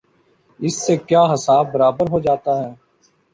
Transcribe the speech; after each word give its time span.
اس 0.59 0.75
سے 0.85 0.95
کیا 0.99 1.23
حساب 1.33 1.71
برابر 1.73 2.05
ہو 2.11 2.19
جاتا 2.19 2.51
ہے؟ 2.59 2.69